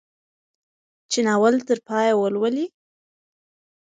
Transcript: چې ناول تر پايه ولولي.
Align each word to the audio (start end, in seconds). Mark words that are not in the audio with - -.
چې 1.11 1.19
ناول 1.27 1.55
تر 1.67 1.77
پايه 1.87 2.13
ولولي. 2.17 2.65